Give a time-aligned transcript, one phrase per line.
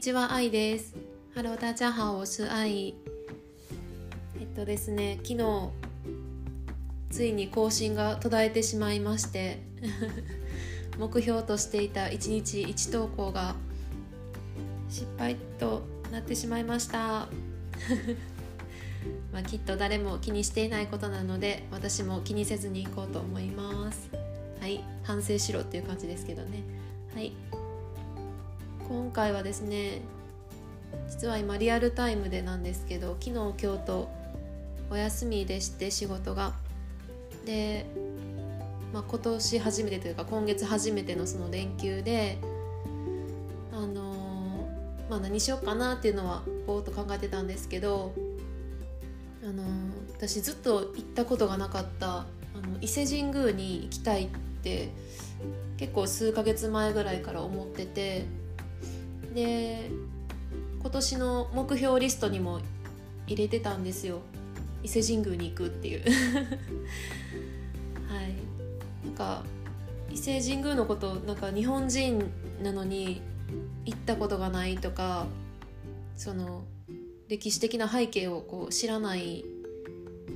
[0.00, 0.94] にちは、愛です。
[1.34, 2.94] Hello，大家好，我是愛。
[4.40, 5.68] えっとですね、昨日
[7.10, 9.60] ついに更新が途絶えてしまいまして
[10.98, 13.54] 目標としていた1日1投稿が
[14.88, 17.28] 失敗となってしまいました
[19.34, 24.08] まあきっと誰も気にしていないことなので私も気にせずにいこうと思います
[24.60, 26.62] はい反省しろっていう感じですけどね
[27.14, 27.34] はい
[28.90, 30.02] 今回はですね
[31.08, 34.10] 実は今リアルタイムでなんですけど昨日今日と
[34.90, 36.54] お休みでして仕事が。
[37.46, 37.86] で、
[38.92, 42.38] まあ、今年初めてというか今月初めてのその連休で
[43.72, 48.12] あのー、まあ何しようかなっていうのはぼーっと考えてたんですけど
[49.42, 49.66] あのー、
[50.16, 52.24] 私ずっと行ったことがなかったあ
[52.56, 54.28] の伊勢神宮に行きたいっ
[54.62, 54.90] て
[55.78, 58.26] 結構数ヶ月前ぐらいから思ってて
[59.34, 59.90] で
[60.80, 62.60] 今年の目標リストにも
[63.26, 64.20] 入れてたんですよ。
[64.82, 66.02] 伊勢神宮に行くっていう。
[68.08, 68.34] はい。
[69.04, 69.44] なんか
[70.10, 72.30] 伊勢神宮のことなんか日本人
[72.62, 73.22] なのに
[73.84, 75.26] 行ったことがないとか
[76.16, 76.64] その
[77.28, 79.44] 歴史的な背景をこう知らない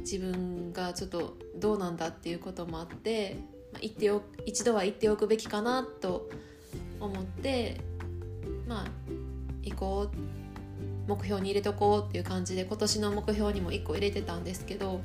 [0.00, 3.36] 自分がちょっとどうなんだっていうこともあって
[3.80, 6.30] 行ってお一度は行っておくべきかなと
[7.00, 7.80] 思って
[8.68, 8.86] まあ
[9.62, 10.16] 行こう
[11.06, 15.00] 目標に入れとこうっていう感じで今年の目標にも1個入れてたんですけど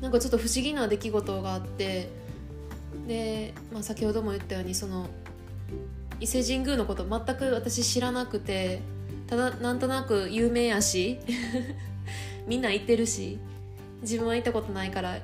[0.00, 2.08] なんかちょっと不思議な出来事があって
[3.06, 5.08] で、まあ、先ほども言ったようにその
[6.20, 8.80] 伊勢神宮のこと全く私知らなくて
[9.26, 11.18] ただなんとなく有名やし
[12.46, 13.38] みんな行ってるし
[14.02, 15.18] 自分は行ったことないから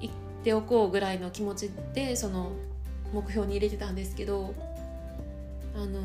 [0.00, 2.52] 行っておこうぐらいの気持ちでその
[3.12, 4.54] 目標に入れてたんですけど
[5.76, 6.00] あの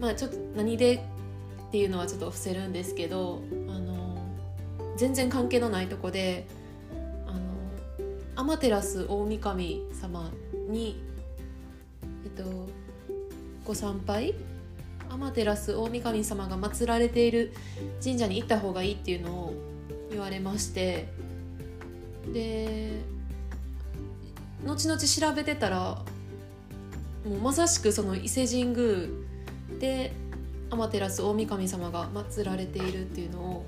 [0.00, 4.18] まあちょっと何でっていうのはちょっと伏せるんですけどあの
[4.96, 6.46] 全然関係のないとこで
[7.26, 10.30] あの天照大神様
[10.70, 11.02] に
[12.24, 12.68] えっと
[13.64, 14.34] ご参拝？
[15.10, 17.52] 天照大神様が祀られている
[18.02, 19.54] 神社に行った方がいいっていうのを
[20.10, 21.08] 言われまして
[22.32, 23.02] で
[24.64, 26.02] 後々調べてたら
[27.28, 29.08] もうまさしくその伊勢神宮
[29.78, 30.12] で
[30.70, 33.64] 天照大神様が祀られているっていうのを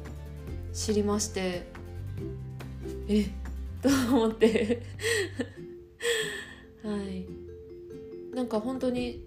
[0.73, 1.67] 知りまして
[3.09, 3.23] え？
[3.23, 3.29] っ
[3.83, 4.83] と思って。
[6.85, 7.27] はい。
[8.35, 9.25] なんか本当に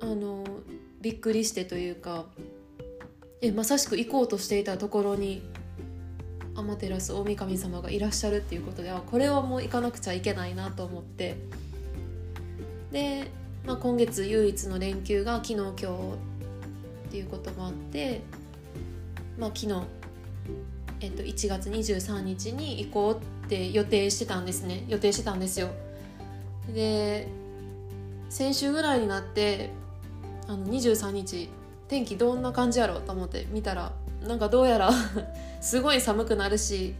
[0.00, 0.44] あの
[1.00, 2.26] びっくりしてというか
[3.42, 3.52] え？
[3.52, 5.42] まさしく行こうとしていたところに
[6.54, 11.36] 天照大神様がいらっしゃるっていうことでこれはもう行かなくちゃいけないなと思って。
[12.90, 13.30] で
[13.66, 18.22] まあ、今月唯一の連休が昨日今日っていうこともあって、
[19.38, 19.82] まあ、昨日、
[21.00, 24.84] えっと、1月23日に行こうって予定してたんですね。
[24.86, 25.70] 予定してたんですよ。
[26.72, 27.28] で
[28.28, 29.70] 先週ぐらいになって
[30.48, 31.48] あの23日
[31.88, 33.92] 天気どんな感じやろうと思って見たら
[34.26, 34.90] なんかどうやら
[35.60, 36.94] すごい寒くなるし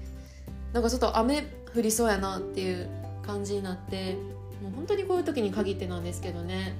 [0.72, 1.42] なんかちょっと雨
[1.76, 2.88] 降りそうやなっていう
[3.26, 4.16] 感じになって
[4.62, 6.75] もう本当にこういう時に限ってなんですけどね、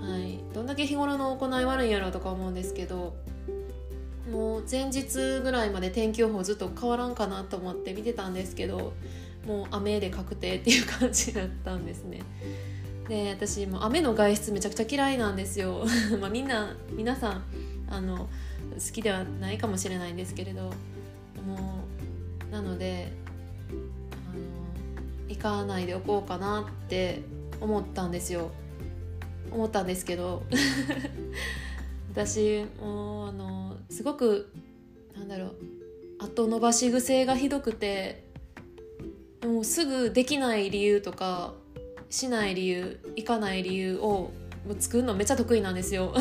[0.00, 3.14] はい、どんだけ日頃の行い悪いんやろうとか思うんですけど
[4.30, 8.94] もう前日ぐらいまで天気予報ずっと変わらんかなと思って見てたんですけど
[9.46, 12.20] もう雨で確定っていう感じだったんですね。
[13.08, 15.84] で私も雨の外出めちゃくちゃ嫌いなんですよ。
[16.20, 17.44] まあみんな皆さん
[17.90, 18.26] あの好
[18.92, 20.62] きではないかもしれないんですけれど
[21.46, 21.84] も
[22.48, 23.12] うなので
[25.44, 27.20] かないでおこうかなって
[27.60, 28.50] 思ったんですよ。
[29.52, 30.42] 思ったんですけど。
[32.10, 34.48] 私もうあのすごく
[35.14, 35.54] なんだろう
[36.20, 38.24] 後伸ばし癖がひどくて
[39.42, 41.54] もうすぐできない理由とか
[42.08, 44.30] しない理由行かない理由を
[44.78, 46.14] 作るのめっちゃ得意なんですよ。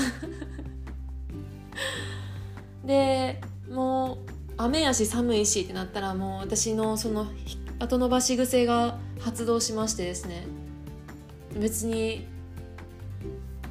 [2.84, 4.18] でもう
[4.58, 7.28] 雨やし寒いしってなったらもう私のその
[7.80, 10.46] 後伸ばし癖が発動しましてですね。
[11.60, 12.28] 別に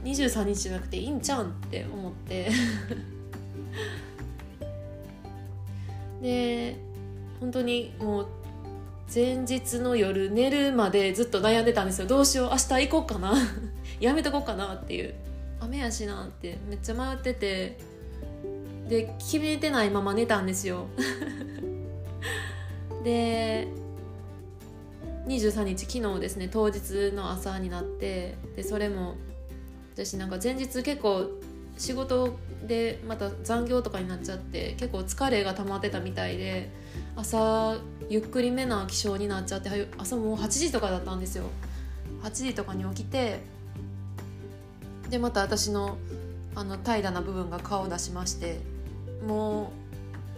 [0.05, 2.51] 23日じゃなくていいんちゃうんって思って。
[6.23, 6.77] で
[7.41, 8.27] 本当にもう
[9.13, 12.07] 前日の夜寝るまでずっと悩んでたんですよ。
[12.07, 13.35] どうしよう明日行こうかな。
[14.01, 15.15] やめとこうかなっていう。
[15.61, 17.79] 雨やしなってめっちゃ迷ってて。
[18.89, 20.87] で決めてないまま寝たんですよ。
[23.05, 23.69] で
[25.27, 29.17] 23日昨日ですね当日の朝になってでそれも
[29.95, 31.31] 私なんか前日結構
[31.79, 32.37] 仕事
[32.67, 36.71] でまた残業とかになっちゃって結構疲れが溜まってたみたいで
[37.17, 37.77] 朝
[38.09, 41.45] ゆっくりめな起床になっちゃって朝もう8時とかだったんですよ。
[42.23, 43.41] 8時とかに起きて
[45.11, 45.99] でまた私の
[46.55, 48.61] あの怠惰な部分が顔を出しまして
[49.27, 49.73] も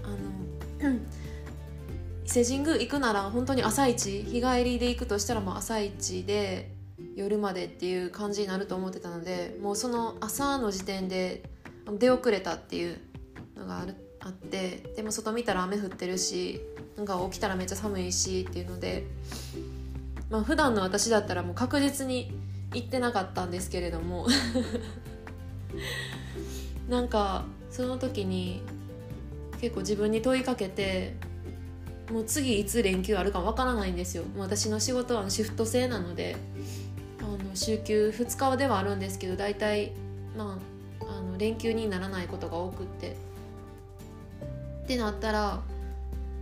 [0.03, 0.97] うあの
[2.25, 6.75] 伊勢神宮行くなら本当に朝一日帰りで行くとしたらもう朝一で
[7.17, 11.43] 夜までっていう感じになると思ってたのでもうその朝の時点で
[11.99, 12.99] 出遅れたっていう
[13.57, 16.61] のがあるあってでも外見たら雨降ってるし
[16.97, 19.05] なんか起きたらめっちゃ寒いしっていうので
[20.31, 22.33] まあ普段の私だったらもう確実に
[22.73, 24.27] 行ってなかったんですけれども
[26.89, 28.63] なんかその時に
[29.61, 31.17] 結構自分に問いかけて
[32.11, 34.25] もう次いつ連休あるかわからないんですよ。
[34.37, 36.37] 私の仕事はシフト制なので
[37.21, 39.93] あの週休2日ではあるんですけど大体
[40.37, 40.59] ま
[41.01, 43.17] ああの連休にならないことが多くって。
[44.85, 45.63] ってなったら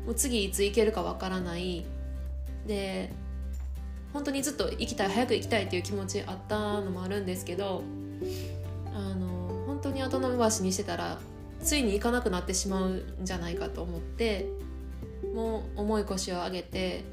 [0.04, 1.84] もう次いつ行けるかわからない。
[2.66, 3.10] で
[4.12, 7.82] 本当にずっと行きたい早く行きたいっていう気持ちあったのもあるんですけど
[8.94, 11.18] あの本当に後延ばしにしてたら
[11.60, 14.46] ついに行かなくなってしまうんじゃないかと思って
[15.34, 17.04] もう重い腰を上げて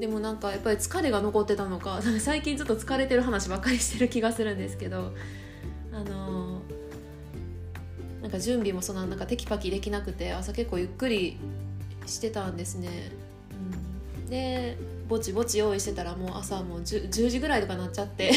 [0.00, 5.12] でもなんかやっぱり疲れが残ってたのか最近ちょっと疲れてる話ばっかりしてる気がするんですけど
[5.92, 6.60] あの
[8.20, 11.38] なんか準備もそんななんかテキパキできなくて朝結構ゆっくり
[12.06, 12.88] してたんですね。
[14.16, 14.78] うん、で
[15.08, 18.32] ぼちぼち用意してたらもう朝もう 10, 10時ぐらいとかなっちゃって。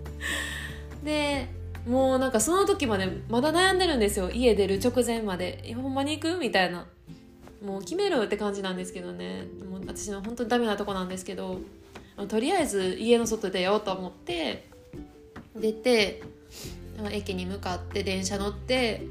[1.04, 1.48] で
[1.86, 4.30] もうなんかその時までまだ悩んでるんですよ。
[4.30, 5.74] 家出る直前まで。
[5.74, 6.38] ほんまに行く？
[6.38, 6.86] みたいな。
[7.64, 9.46] もう決めるって感じなんですけどね。
[9.70, 11.60] もう私の本当にダメなとこなんですけど
[12.28, 14.68] とりあえず家の外出ようと思って
[15.56, 16.22] 出て
[17.10, 19.06] 駅に向かって電車乗って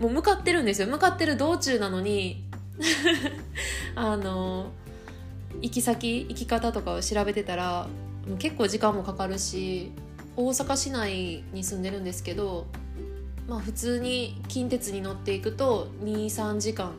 [0.00, 0.88] もう向かってるんですよ。
[0.88, 2.44] 向かってる道中なのに
[3.94, 4.70] あの
[5.60, 7.88] 行き先行き方とかを調べてたら
[8.38, 9.92] 結構時間もかかるし
[10.36, 12.66] 大阪市内に住んでるんですけど
[13.48, 16.92] まあ普通に近鉄に乗っていくと23時間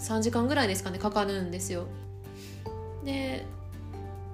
[0.00, 1.86] 3時間ぐらいですかねかかるんですよ。
[3.04, 3.46] で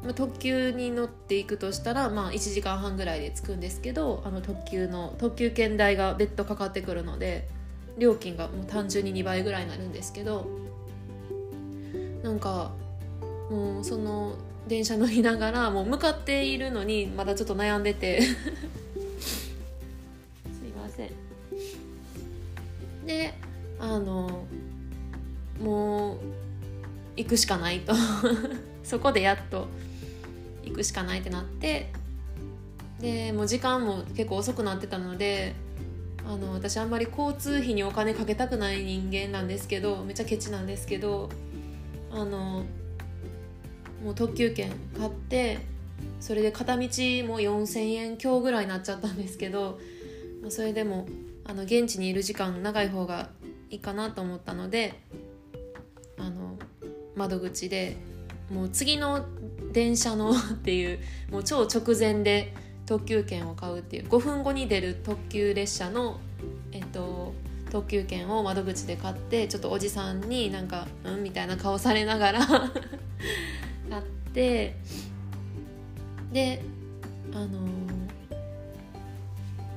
[0.02, 7.48] まあ特急に乗っていくとしたら、まあ、1時間半ぐらいで着くんですけどあの特急の特急券代が別途かかってくるので
[7.98, 10.46] 料金がもう単純に2倍ぐらいになるんですけど
[12.22, 12.72] なんか
[13.50, 14.34] もうその
[14.68, 18.20] 電車乗りながらもう向かっているのにまだちょっと悩んでて。
[18.22, 18.30] す
[20.64, 21.10] いません。
[23.06, 23.34] で
[23.78, 24.44] あの
[25.60, 26.18] もう
[27.16, 27.94] 行くしかないと。
[28.84, 29.66] そこでやっと
[30.64, 31.92] 行くしかないってなって。
[33.00, 35.54] でもう時間も結構遅くなってたので
[36.26, 41.28] あの私あんまり交通費にお金かけたくない人間なんですけどめっちゃケチなんですけど
[42.10, 42.64] あの
[44.02, 45.58] もう特急券買って
[46.20, 49.78] それで片道も4,000円強ぐらいになっちゃったんですけど
[50.48, 51.06] それでも
[51.44, 53.28] あの現地にいる時間長い方が
[53.70, 55.00] いいかなと思ったので
[57.16, 57.96] 窓口で
[58.50, 59.24] もう次の
[59.72, 61.00] 電車の っていう
[61.30, 62.54] もう超直前で
[62.86, 66.20] 特急券を買うっていう5分後に出る特急列車の、
[66.70, 67.34] えっと、
[67.70, 72.70] 特急券を窓口で買ってちょっとおじさんになんか「うん?」みたいな顔されながら 買
[74.00, 74.02] っ
[74.32, 74.76] て
[76.32, 76.62] で
[77.32, 77.56] あのー、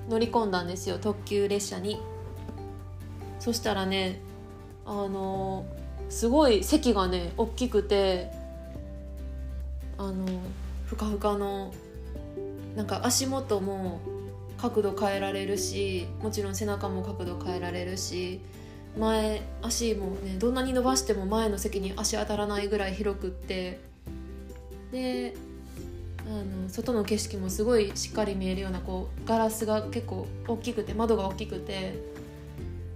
[0.10, 2.00] 乗り込んだんですよ特急列車に。
[3.40, 4.20] そしたらね
[4.86, 5.79] あのー、
[6.10, 8.32] すごい席がね大きくて
[9.98, 10.26] あの
[10.86, 11.74] ふかふかの
[12.76, 14.02] なんか足元も
[14.58, 18.42] 角度変えられるしもちろん背中も角度変えられるし
[18.98, 23.80] 前足もねどんなに伸ばしても前の席に足当たらないぐらい広くって
[24.92, 25.36] で
[26.26, 32.00] あの外の景色もすごいしっかり見えるようなこうガラスが結構大きくて窓が大きくて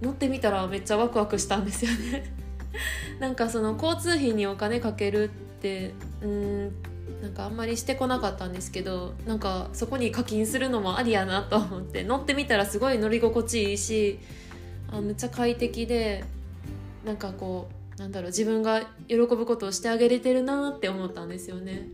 [0.02, 2.43] 乗ってみたらめっちゃワクワクしたんですよね。
[3.20, 5.28] なんかその交通費にお金かけるっ
[5.62, 6.72] てうん
[7.22, 14.20] なんかあんまりしてこなかったんですけどなんかそこに課金するのもありやなと思って乗ってみたらすごい乗り心地いいし
[14.92, 16.24] あめっちゃ快適で
[17.06, 21.88] なんかこうなんだろう自分が喜ぶことをしてあげれてるなって思ったんですよね。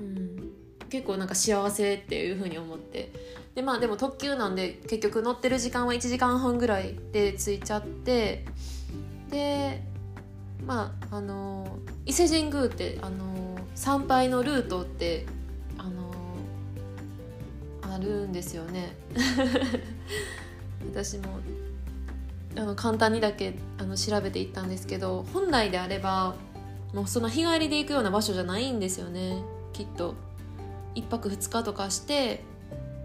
[0.00, 0.52] うん、
[0.88, 3.12] 結構なんか幸せっていう風に思って
[3.54, 8.44] でまあでも特急なんで結局乗ってる時間は1時間半ぐらいで着いちゃって
[9.30, 9.82] で
[10.66, 15.26] まああの伊勢神宮ってあの参拝のルートって
[15.76, 16.12] あの
[17.90, 18.94] なるんですよね。
[20.90, 21.24] 私も
[22.56, 26.34] あの簡単にだけあの調べていったんですけど本来であれば
[26.94, 29.42] もうその日帰りで行くような場所じゃないんですよね。
[29.72, 30.14] きっと。
[30.94, 32.42] 1泊2日とかして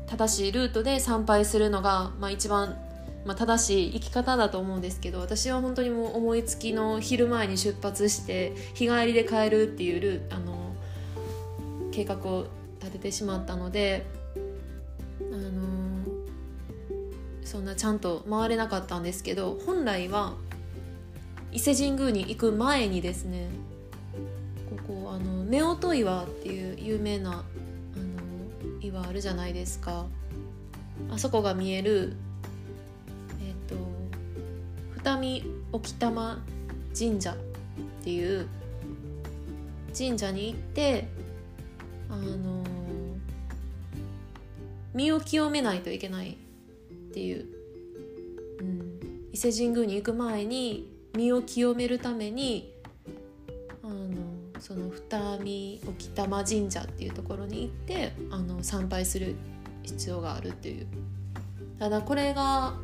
[0.07, 2.77] 正しいルートで参拝するのが、まあ、一番、
[3.25, 10.75] まあ、正しい生き方だと思うんですけど私は本当にもう思いつきの昼前に出発して日帰りで帰るっていうあの
[11.91, 12.47] 計画を
[12.79, 14.05] 立ててしまったので、
[15.31, 16.05] あの
[17.43, 20.33] そんなちゃんと回れなかったんですけど本来は
[21.51, 23.47] 伊勢神宮に行く前にですね
[24.69, 25.43] ここあの
[25.75, 27.43] 夫婦岩っていう有名なあの
[28.81, 30.05] 岩あるじゃないですか。
[31.11, 32.15] あそこが見える、
[35.03, 35.43] 二見
[35.73, 36.41] 沖玉
[36.97, 37.35] 神社っ
[38.03, 38.47] ていう
[39.95, 41.09] 神社に行って
[42.09, 42.63] あの
[44.93, 46.35] 身を清めないといけないっ
[47.13, 47.45] ていう、
[48.59, 52.71] うん、伊勢神宮に行く前に身を清めるために
[53.83, 54.05] あの
[54.59, 59.35] その二見沖玉神社っていうところに行ってあの参拝する
[59.83, 60.87] 必要があるっていう。
[61.77, 62.75] ただこれが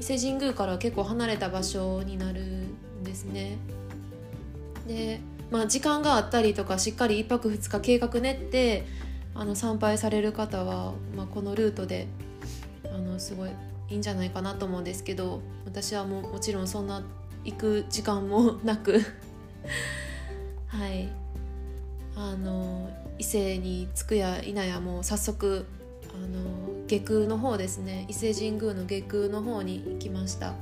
[0.00, 3.58] 伊勢神宮から結構離れた場所になるんですね。
[4.86, 5.20] で
[5.50, 8.86] まあ、時間があったりとかしっかり1泊2日計画練って
[9.34, 12.08] あの参拝される方は、まあ、このルートで
[12.86, 13.50] あのすごい
[13.90, 17.02] いいんじゃないかなと思うんですけど私はももちろんそんな
[17.44, 19.00] 行く時間もなく
[20.68, 21.08] はい。
[22.14, 25.66] あの伊勢に着くや否やもう早速
[26.14, 28.06] あの下空の方ですね。
[28.08, 30.54] 伊勢神宮の下空の方に行きました。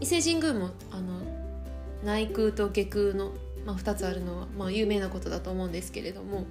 [0.00, 1.20] 伊勢神宮もあの
[2.04, 3.32] 内空と下空の、
[3.66, 6.44] まあ、2つあるのは、まあ、有名なことだと思うんですけれども、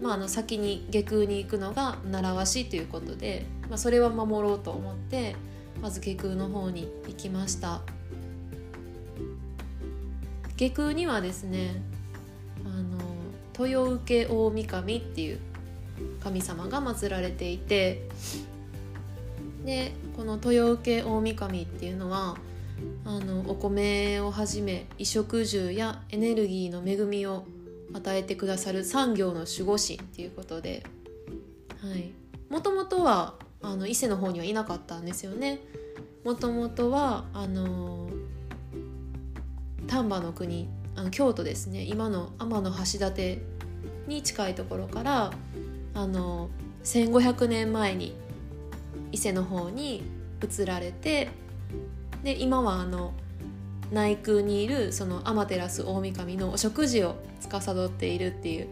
[0.00, 5.36] まあ、あの先に下空に行くのが習わしということで、まあ、それは守ろうと思って
[5.80, 7.80] まず下空の方に行きました。
[10.56, 11.82] 下空にはですね
[12.66, 12.98] あの
[13.58, 15.40] 豊受大御神っていう
[16.22, 18.08] 神様が祀られていて
[19.64, 22.36] でこの豊受大神っていうのは
[23.04, 27.44] あのお米をはじめ衣食住やエネルギーの恵みを
[27.92, 30.84] 与えてくださる産業の守護神っていうことで
[32.48, 35.60] もともとはあの伊勢の方にはいなかったんですよね。
[36.24, 38.10] もともとはあの
[39.86, 43.38] 丹波の国あの京都ですね今の天橋立
[44.06, 45.32] に近いところから
[45.94, 46.48] あの
[46.84, 48.14] 1500年前に
[49.12, 50.02] 伊勢の方に
[50.42, 51.28] 移られて
[52.22, 53.12] で今はあの
[53.92, 58.68] 内宮にいるその天照大神のお食事を司っているっていう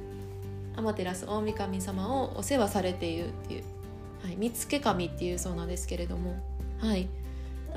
[0.77, 3.65] 天照大神様をお世話されているっていう、
[4.23, 6.37] はい、見附神っていうそうなんですけれども、
[6.79, 7.09] はい、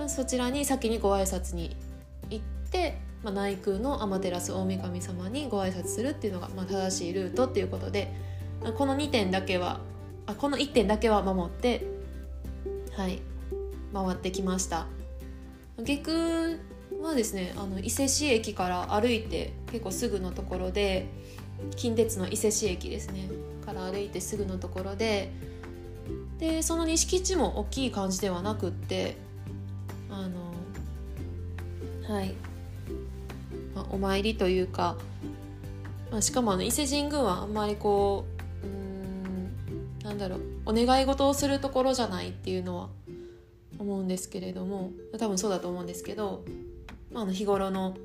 [0.07, 1.75] そちらに先にご挨拶に
[2.29, 8.13] 行って、まあ、内宮の天照大神様にご挨拶するっていうのが、まあ、正しいルートっていうことで
[8.77, 9.79] この2点だけは
[10.25, 11.85] あこの1点だけは守って
[12.95, 13.21] はい
[13.93, 14.87] 回ってきました。
[15.83, 16.57] 下空
[17.01, 21.07] はですねあの伊勢市駅から歩いて結構すぐのところで
[21.75, 23.29] 近鉄の伊勢市駅ですね
[23.65, 25.31] から歩いてすぐのところで
[26.39, 29.15] でその錦地も大きい感じではなくって
[30.09, 30.51] あの
[32.13, 32.33] はい、
[33.75, 34.97] まあ、お参りというか、
[36.11, 38.30] まあ、しかもあの伊勢神宮はあんまりこう
[40.11, 42.89] なんだろうお願い事をするところじゃないっていうのは
[43.79, 46.43] 思うんですけれども多分そうだと思うんですけど、
[47.13, 47.95] まあ、の日頃の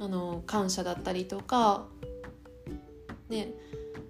[0.00, 1.84] あの感謝だったりとか、
[3.28, 3.48] ね、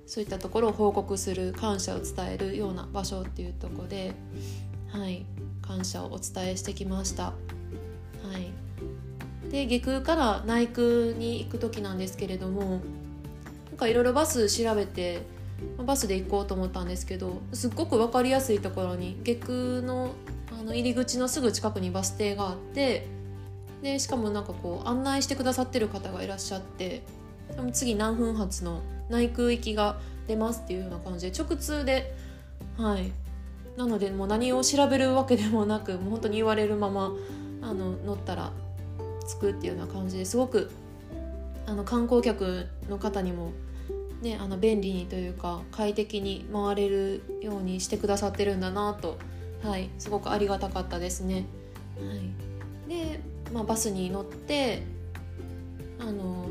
[0.07, 4.15] そういったところを報告する感謝を伝えるような場所っていうとこで、
[4.91, 5.27] はい、
[5.63, 7.25] 感謝をお伝えしてきました。
[7.25, 7.33] は
[8.39, 12.81] い、で下空から内空に行く時なんですけれども
[13.71, 15.23] なんかいろいろバス調べて
[15.85, 19.53] バスで行こうと思ったんですけどすっごく分かりやすいところに下空
[19.83, 20.15] の
[20.59, 23.07] あの入り口のすぐ近くにバス停があって
[23.83, 27.03] でしかもなんかこう案内してくださってる方がいらっしゃって
[27.73, 32.15] 次何分発の内空行きが出ますっていうような感じで直通で
[32.77, 33.11] はい。
[33.77, 37.13] なのでもう何を調べるわけでもなくもう本当に言われるまま
[37.63, 38.53] あの乗ったら
[39.27, 40.71] 着くっていうような感じですごく
[41.67, 43.53] あの観光客の方にも
[44.21, 49.19] ね、あの便利にというか快適に回れるようにしてくださってるんだなと
[49.63, 51.45] はい、すごくありがたかったですね。
[51.99, 53.21] はい、で、
[53.53, 54.83] まあ、バスに乗って
[55.99, 56.47] あの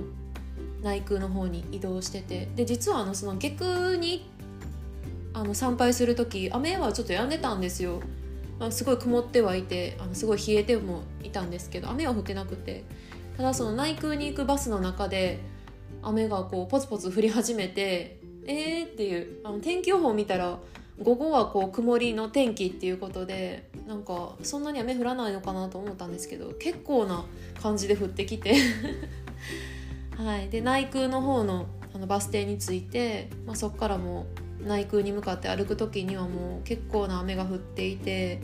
[0.83, 4.29] 内空の方に移動しててで実はあのその下空に
[5.33, 8.01] あの参拝する時雨はちょっと止んでたんですよ、
[8.59, 12.83] まあ、すごい曇ってはいてあのすごい冷えてもいたんですけど雨は降ってなくて。
[13.39, 15.39] ただその内空に行くバスの中で
[16.01, 20.59] 雨がこうポツポツ降り始めてえーっていうあの天気予報見たら
[21.01, 27.23] 午後はこう曇りの天気っていうことでなんかそんなに雨降らないのかなと思ったんですけど結構な
[27.61, 28.55] 感じで降ってきて。
[30.17, 34.25] はい、で内空の方のあのバス停に着いて、まあ、そこからも
[34.61, 38.41] 内空に向かって歩く時にはもう結構な雨が降っていて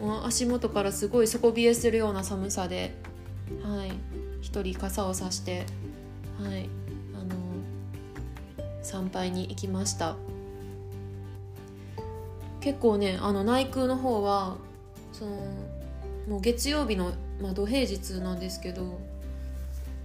[0.00, 2.94] もう足元からすごい底冷えするような寒さで、
[3.62, 3.92] はい、
[4.40, 5.66] 一人傘をさして、
[6.42, 6.68] はい、
[8.90, 10.16] 参拝に行きました。
[12.60, 14.56] 結構ねあの内空の方は
[15.12, 15.30] その
[16.28, 18.98] もう月曜日の、まあ、土平日なんですけど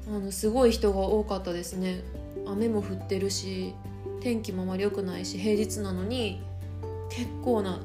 [0.08, 2.02] あのすごい人が多かったですね。
[2.46, 3.74] 雨も降ってるし
[4.22, 6.42] 天気もあまり良くないし平日なのに
[7.10, 7.80] 結構な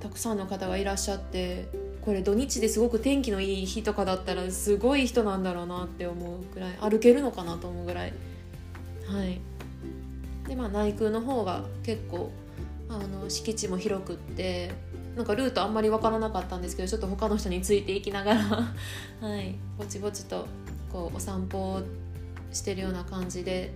[0.00, 1.68] たくさんの方がいらっしゃって
[2.00, 8.12] これ土日ですごく天気のいい日とかだったらすごい人なんだろうなって思うぐらい歩けるのかなと思うぐらい。
[9.06, 9.40] はい。
[10.48, 12.30] でまあ内空の方が結構
[12.88, 14.72] あの敷地も広くって
[15.16, 18.40] なんかルートあんまり分からなかったんですけどちょっと他の人についていきながら
[19.20, 20.46] はいぼちぼちと
[20.92, 21.80] こうお散歩
[22.52, 23.72] してるような感じで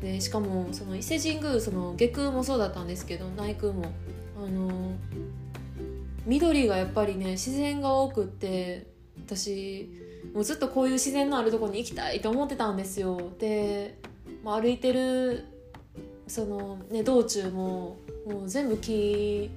[0.00, 3.86] でしかもその伊勢神宮その下空もそうだったんですけど内空も
[4.36, 4.92] あの
[6.24, 8.86] 緑がやっぱりね自然が多くって
[9.26, 9.90] 私
[10.34, 13.32] もうずっとこういう自然のあるとこに行きたいと思ってたんですよ。
[13.38, 13.98] で、
[14.44, 15.44] ま、歩いてる
[16.28, 19.50] その、ね、道中ももう全部木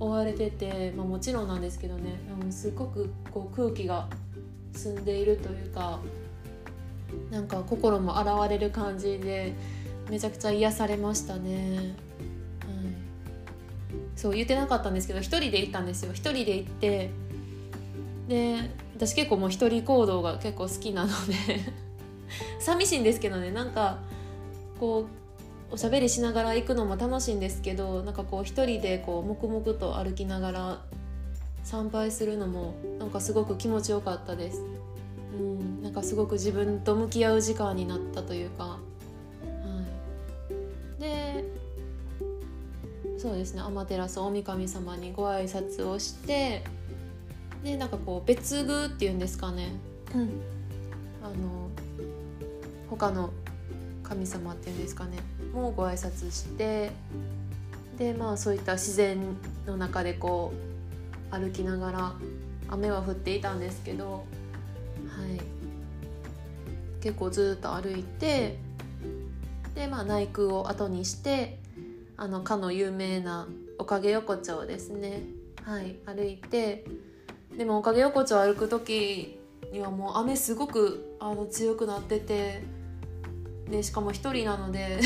[0.00, 2.18] 覆われてて、まあ、もちろんなんですけどね。
[2.50, 4.08] すごくこう空気が
[4.72, 6.00] 澄んでいるというか
[7.30, 9.54] なんか心も洗われる感じで
[10.10, 11.92] めちゃくちゃ癒されましたね、はい、
[14.16, 16.12] そう言ってなかったんですけど一人で行ったんですよ。
[16.12, 17.10] 一人で行って
[18.28, 21.34] で私結構もう一人行動が結構好きなので
[22.58, 23.52] 寂しいんですけどね。
[23.52, 23.98] なんか
[24.80, 25.23] こう
[25.74, 30.78] おしゃべりしながら行くのも楽しいんですけどなんかこう一人でこう黙々と歩きながら
[31.64, 34.62] 参拝するのもなんかすごく気持ちよかったです。
[35.36, 38.78] うん、なんかすごく自分と向き合う時間になったというか、は
[40.98, 41.44] い、で
[43.18, 46.62] そうですね天照大神様にご挨拶をして
[47.64, 49.72] でなんかこう別宮っていうんですかね、
[50.14, 50.30] うん、
[51.20, 51.68] あの
[52.88, 53.32] 他の
[54.04, 55.18] 神様っていうんですかね
[55.52, 56.92] もうご挨拶して
[57.98, 59.18] でまあそういった自然
[59.66, 60.52] の中でこ
[61.32, 62.12] う歩きながら
[62.68, 64.24] 雨は降っていたんですけど、はい、
[67.02, 68.58] 結構ずっと歩いて
[69.74, 71.58] で、まあ、内宮を後にして
[72.16, 75.22] あのかの有名なおかげ横丁ですね、
[75.64, 76.84] はい、歩いて
[77.56, 79.38] でもおかげ横丁歩く時
[79.72, 82.62] にはもう雨すごくあの強くなってて
[83.70, 85.00] でしかも一人なので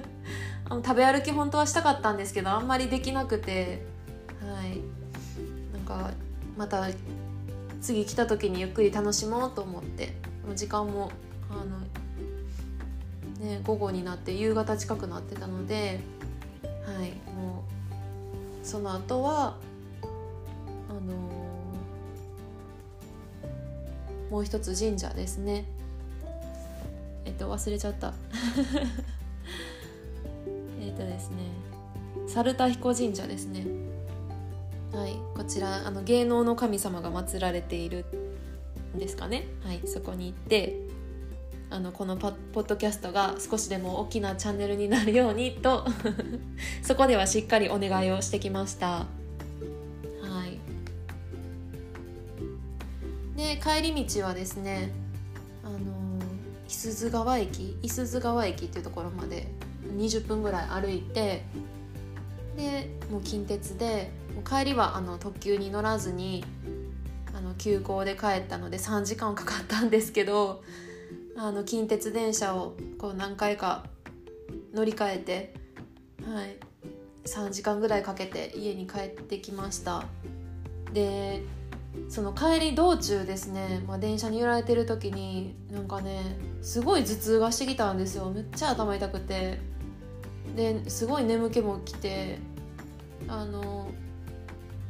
[0.68, 3.86] あの食べ歩き本当はしたかったんですけどあんまりできなくて
[4.40, 4.80] はい。
[5.72, 6.10] なんか
[6.56, 6.88] また
[7.80, 10.14] 次来た時にゆっくり楽しもうと思って
[10.54, 11.10] 時間も
[11.50, 11.78] あの、
[13.46, 16.00] ね、午後になって夕方近くなってたので、
[16.84, 17.64] はい、も
[18.62, 19.56] うその後は
[20.88, 25.64] あのー、もう一つ神社ですね。
[27.28, 28.14] えっと忘れちゃった。
[30.80, 31.36] えっとですね
[32.26, 33.66] 猿田彦神社ですね。
[34.92, 38.06] はいこちらあの芸能の神様が祀られている
[38.96, 39.46] んですかね。
[39.62, 40.78] はいそこに行って
[41.68, 45.84] あのこのポッドキャストが少しでも大きなチャンネルになるようにと
[46.82, 48.88] そこではしっかりお願いをしてきました。
[48.88, 49.06] は
[50.46, 50.58] い。
[53.36, 55.07] で帰り道はですね
[56.68, 59.48] いすゞ川駅いすゞ川駅っていうところまで
[59.96, 61.44] 20分ぐらい歩いて
[62.56, 66.44] でもう近鉄でもう帰りはあの特急に乗らずに
[67.34, 70.62] あの急行で帰ったので3時間かかったんですけど
[71.36, 73.84] あの近鉄電車をこう何回か
[74.74, 75.54] 乗り換えて、
[76.26, 76.56] はい、
[77.26, 80.04] 3時間ぐらいかけて家に帰ってきました。
[80.92, 81.42] で
[82.08, 88.30] その帰り道中ですね、まあ、電車に揺られてる時になんかねすごい頭痛がしてきたんですよ。
[88.30, 89.58] めっちゃ頭痛くて。
[90.56, 92.38] ですごい眠気もきて
[93.28, 93.90] あの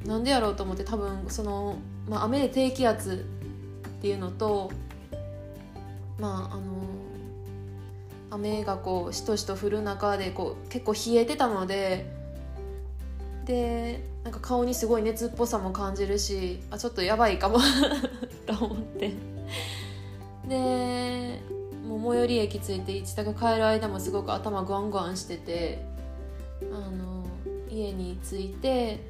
[0.07, 1.77] なんでやろうと思って多分その、
[2.09, 3.27] まあ、雨で低気圧
[3.99, 4.71] っていうのと
[6.19, 6.63] まああの
[8.31, 12.18] 雨がこうしとしと降る中でこう結構冷えてたので
[13.49, 17.59] でなんか顔にすごい熱っぽさも感じるしあちょっとやばいかも。
[18.47, 19.15] と思って。
[20.47, 21.41] で
[21.87, 25.83] もう最寄り駅着いて自宅帰る間もすごく頭グワングワンしてて
[26.71, 27.25] あの
[27.71, 29.01] 家に着いて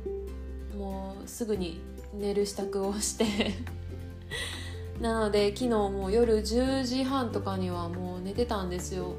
[0.77, 1.81] もうすぐに
[2.15, 3.25] 寝る支度をして。
[5.03, 9.15] なので昨日も夜10時半とかにはもう寝てたんですよ。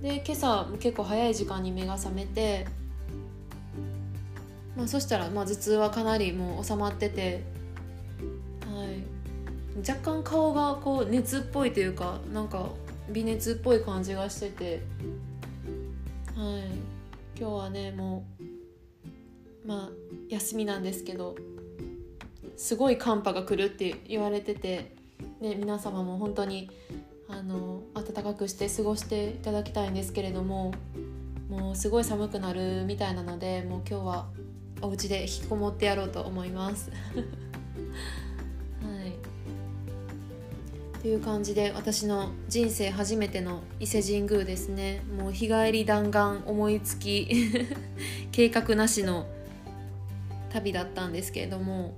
[0.00, 2.66] で今朝結構早い時間に目が覚めて、
[4.80, 7.42] まあ、そしたらまあ頭痛はかなりもう収まってて、
[8.64, 12.70] はい、若干顔がこう熱っぽいというかなんか
[13.10, 14.82] 微熱っぽい感じがしてて、
[16.34, 18.24] はい、今日はねも
[19.66, 19.88] うまあ
[20.30, 21.36] 休みなんですけど
[22.56, 24.96] すごい寒波が来るって言われてて、
[25.42, 26.70] ね、皆様も本当に
[27.28, 30.72] あの暖かくして過ごしていただきたいんですけれども
[31.50, 34.26] もうすごい寒くなるみたいなのでもう今日は
[34.82, 36.90] お家で引きこもってやろうと思います。
[36.90, 37.26] は
[39.06, 39.12] い。
[41.00, 45.02] という感じで私の人生初めての伊勢神宮ですね。
[45.16, 47.28] もう日帰り弾丸思いつき
[48.32, 49.26] 計画なしの
[50.50, 51.94] 旅だったんですけれども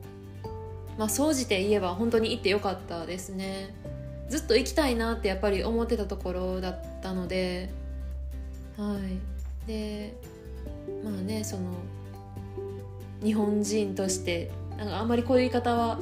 [0.98, 3.74] まあ総じて言えば本当に行ってよかったですね。
[4.28, 7.70] ずっと行きたいなってやっぱり思ってたところだったので
[8.76, 9.66] はい。
[9.68, 10.14] で
[11.04, 11.62] まあねその
[13.22, 15.98] 日本人としてなんかあんまりこういう言い方は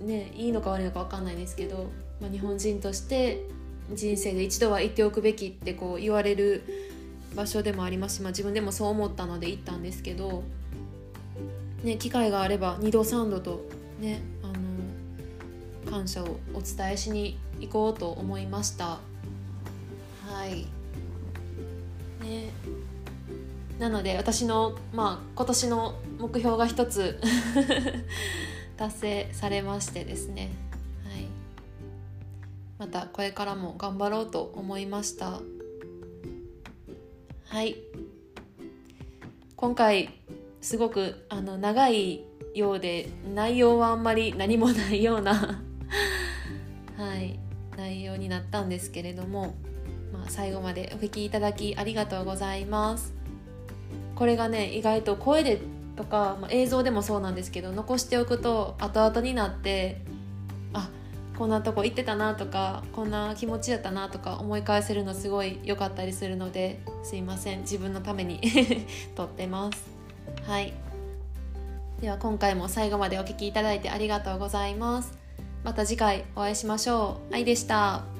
[0.00, 3.44] ねいいのか悪いのか分かんないですけど、まあ、日本人として
[3.92, 6.64] 人生で一度は行っておくべきってこう言われる
[7.34, 10.42] 場所でもありますし、まあ、自分でもそう思ったので行ったんですけど、
[11.84, 13.64] ね、機会があれば2度3度と
[14.00, 18.98] ねあの感謝をお伝えしに行こうと思いました。
[20.26, 20.66] はい。
[22.24, 22.50] ね。
[23.78, 27.20] なので私のまあ今年の目標が一つ。
[28.76, 30.50] 達成されましてですね。
[31.04, 31.26] はい。
[32.78, 35.40] またこれからも頑張ろうと思いました。
[37.46, 37.76] はい。
[39.56, 40.10] 今回
[40.60, 42.24] すごくあの長い
[42.54, 45.34] ようで内容はあんまり何もないような
[46.96, 47.38] はい
[47.76, 49.54] 内容になったんですけれども、
[50.12, 53.14] まあ、最後までお聞きいただきありがとうございます。
[54.14, 55.60] これがね意外と声で
[55.96, 60.02] とか、まあ、映像でもそうなんですけど残しておくと後々になって
[60.72, 60.88] あ
[61.36, 67.60] こんなとこ行ってたなとかこんな気持ちやったなとか思い返せるのすごい良かったりするのですいません。
[67.60, 68.40] 自分のために
[69.14, 69.84] 撮ってます。
[70.46, 70.72] はい。
[72.00, 75.18] では今回も最後までお聴きいただいてありがとうございます。
[75.64, 77.34] また次回お会いしましょう。
[77.34, 78.15] 愛でした。